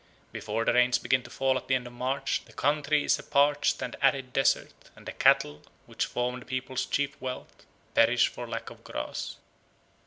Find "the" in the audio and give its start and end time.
0.65-0.73, 1.67-1.75, 2.45-2.53, 5.05-5.11, 6.39-6.45